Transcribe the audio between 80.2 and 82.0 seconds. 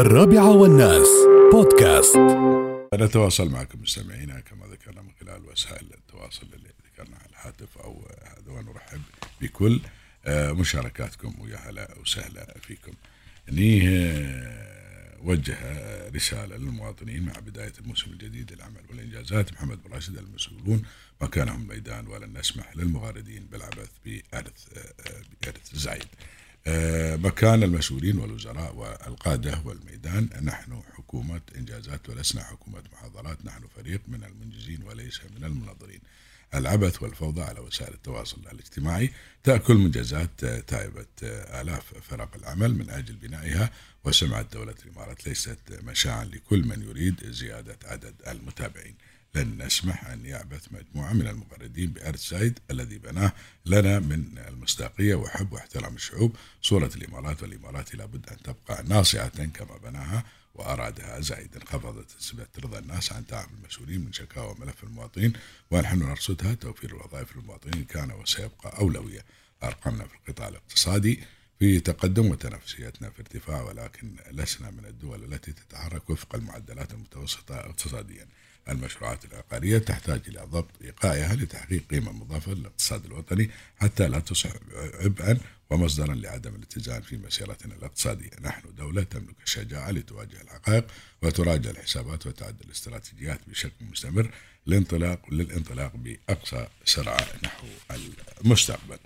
إلى ضبط إيقائها لتحقيق